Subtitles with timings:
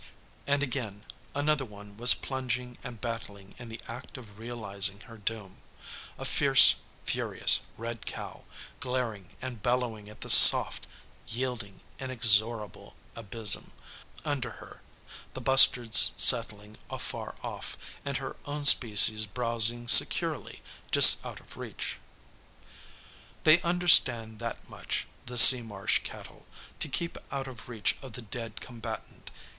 [0.47, 1.03] And, again,
[1.35, 5.57] another one was plunging and battling in the act of realizing her doom:
[6.17, 8.43] a fierce, furious, red cow,
[8.79, 10.87] glaring and bellowing at the soft,
[11.27, 13.73] yielding inexorable abysm
[14.25, 14.81] under her,
[15.35, 21.97] the bustards settling afar off, and her own species browsing securely just out of reach.
[23.43, 26.47] They understand that much, the sea marsh cattle,
[26.79, 29.29] to keep out of reach of the dead combatant.